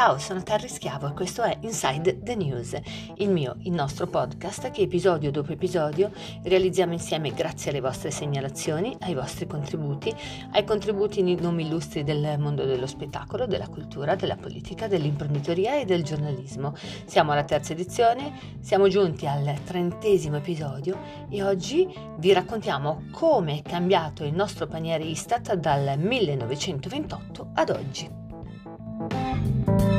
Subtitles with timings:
[0.00, 2.74] Ciao, sono Terry Schiavo e questo è Inside the News,
[3.16, 6.10] il mio, il nostro podcast che episodio dopo episodio
[6.42, 10.10] realizziamo insieme grazie alle vostre segnalazioni, ai vostri contributi,
[10.52, 16.02] ai contributi non illustri del mondo dello spettacolo, della cultura, della politica, dell'imprenditoria e del
[16.02, 16.74] giornalismo.
[17.04, 20.98] Siamo alla terza edizione, siamo giunti al trentesimo episodio
[21.28, 21.86] e oggi
[22.16, 28.20] vi raccontiamo come è cambiato il nostro paniere Istat dal 1928 ad oggi.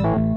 [0.02, 0.31] thank you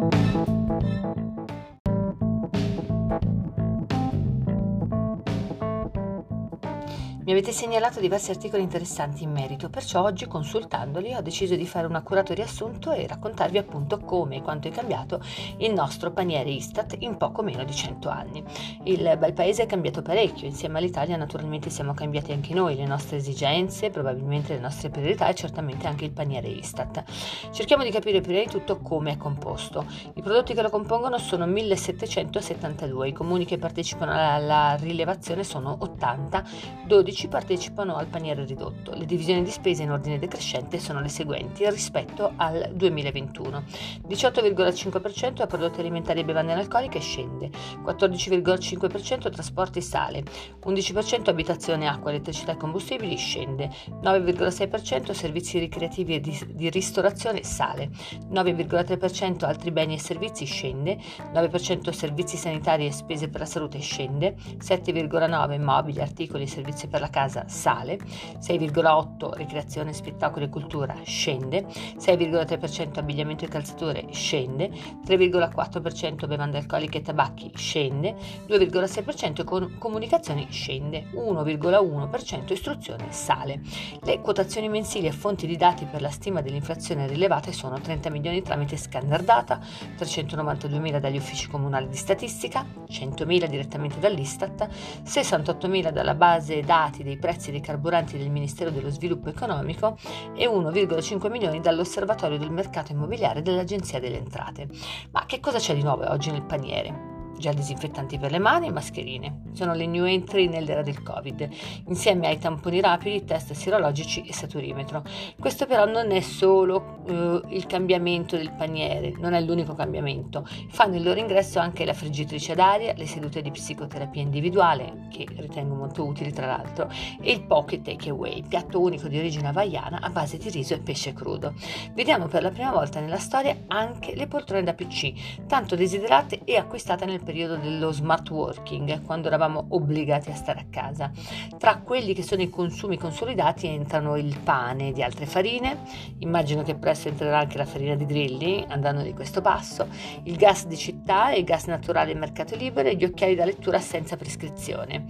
[7.25, 11.87] Mi avete segnalato diversi articoli interessanti in merito, perciò oggi consultandoli ho deciso di fare
[11.87, 15.19] un accurato riassunto e raccontarvi appunto come e quanto è cambiato
[15.57, 18.43] il nostro paniere Istat in poco meno di 100 anni.
[18.83, 23.17] Il bel paese è cambiato parecchio, insieme all'Italia naturalmente siamo cambiati anche noi, le nostre
[23.17, 27.05] esigenze, probabilmente le nostre priorità e certamente anche il paniere Istat.
[27.49, 29.83] Cerchiamo di capire prima di tutto come è composto.
[30.13, 36.43] I prodotti che lo compongono sono 1772, i comuni che partecipano alla rilevazione sono 80,
[36.85, 38.93] 12 12 partecipano al paniere ridotto.
[38.93, 43.63] Le divisioni di spesa in ordine decrescente sono le seguenti rispetto al 2021.
[44.07, 47.49] 18,5% a prodotti alimentari e bevande analcoliche scende,
[47.83, 50.23] 14,5% trasporti sale,
[50.65, 57.89] 11% abitazione, acqua, elettricità e combustibili scende, 9,6% servizi ricreativi e di, di ristorazione sale,
[58.29, 60.97] 9,3% altri beni e servizi scende,
[61.33, 66.99] 9% servizi sanitari e spese per la salute scende, 7,9% mobili, articoli e servizi per
[66.99, 67.97] la la casa sale,
[68.39, 74.71] 6,8% ricreazione, spettacolo e cultura scende, 6,3% abbigliamento e calzature scende,
[75.05, 78.15] 3,4% bevande alcoliche e tabacchi scende,
[78.47, 83.61] 2,6% comunicazioni scende, 1,1% istruzione sale.
[84.01, 88.41] Le quotazioni mensili a fonti di dati per la stima dell'inflazione rilevate sono 30 milioni
[88.41, 89.59] tramite scanner data,
[89.95, 94.67] 392 mila dagli uffici comunali di statistica, 100 mila direttamente dall'Istat,
[95.03, 99.97] 68 mila dalla base dati dati dei prezzi dei carburanti del Ministero dello Sviluppo Economico
[100.33, 104.69] e 1,5 milioni dall'Osservatorio del Mercato Immobiliare dell'Agenzia delle Entrate.
[105.11, 107.14] Ma che cosa c'è di nuovo oggi nel paniere?
[107.45, 109.41] Gel disinfettanti per le mani e mascherine.
[109.53, 111.47] Sono le new entry nell'era del Covid,
[111.87, 115.03] insieme ai tamponi rapidi, test sierologici e saturimetro.
[115.39, 120.47] Questo però non è solo uh, il cambiamento del paniere, non è l'unico cambiamento.
[120.69, 125.75] Fanno il loro ingresso anche la friggitrice aria, le sedute di psicoterapia individuale, che ritengo
[125.75, 126.89] molto utili tra l'altro,
[127.21, 131.13] e il Pocket Takeaway, piatto unico di origine havaiana a base di riso e pesce
[131.13, 131.53] crudo.
[131.93, 136.57] Vediamo per la prima volta nella storia anche le poltrone da PC, tanto desiderate e
[136.57, 141.11] acquistate nel periodo dello smart working, quando eravamo obbligati a stare a casa.
[141.57, 145.79] Tra quelli che sono i consumi consolidati entrano il pane di altre farine,
[146.19, 149.87] immagino che presto entrerà anche la farina di grilli, andando di questo passo,
[150.23, 153.79] il gas di città, il gas naturale in mercato libero e gli occhiali da lettura
[153.79, 155.05] senza prescrizione.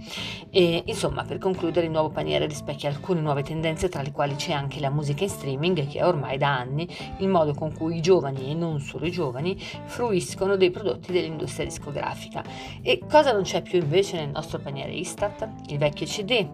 [0.50, 4.52] E, insomma, per concludere, il nuovo paniere rispecchia alcune nuove tendenze, tra le quali c'è
[4.52, 6.88] anche la musica in streaming, che è ormai da anni
[7.18, 11.66] il modo con cui i giovani e non solo i giovani fruiscono dei prodotti dell'industria
[11.66, 12.44] discografica discografica.
[12.82, 15.48] E cosa non c'è più invece nel nostro paniere Istat?
[15.68, 16.48] Il vecchio CD,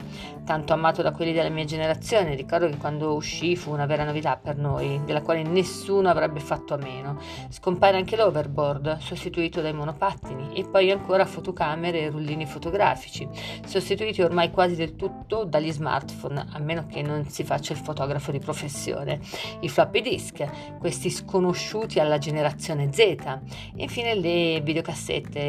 [0.44, 2.34] tanto amato da quelli della mia generazione.
[2.34, 6.74] Ricordo che quando uscì fu una vera novità per noi, della quale nessuno avrebbe fatto
[6.74, 7.18] a meno.
[7.48, 13.28] Scompare anche l'overboard, sostituito dai monopattini, e poi ancora fotocamere e rullini fotografici,
[13.66, 18.30] sostituiti ormai quasi del tutto dagli smartphone, a meno che non si faccia il fotografo
[18.30, 19.20] di professione.
[19.60, 23.40] I floppy disk, questi sconosciuti alla generazione Z, e
[23.76, 25.41] infine le videocassette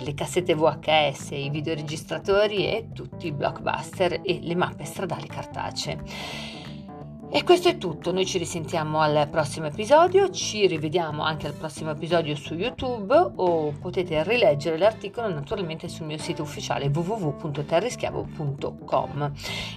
[0.00, 6.53] le cassette VHS, i videoregistratori e tutti i blockbuster e le mappe stradali cartacee.
[7.36, 11.90] E questo è tutto, noi ci risentiamo al prossimo episodio, ci rivediamo anche al prossimo
[11.90, 19.32] episodio su YouTube o potete rileggere l'articolo naturalmente sul mio sito ufficiale www.terrischiavo.com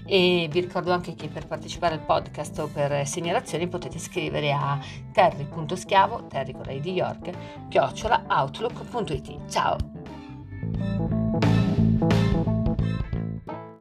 [0.05, 4.79] e vi ricordo anche che per partecipare al podcast o per segnalazioni potete scrivere a
[5.11, 7.31] terry.schiavo, terry con di York,
[7.69, 9.49] chiocciola outlook.it.
[9.49, 9.96] Ciao!